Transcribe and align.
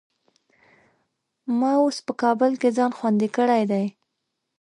ما 1.59 1.71
اوس 1.81 1.97
په 2.07 2.13
کابل 2.21 2.51
کې 2.61 2.69
ځان 2.77 2.91
خوندي 2.97 3.29
کړی 3.35 3.63
دی. 3.71 3.85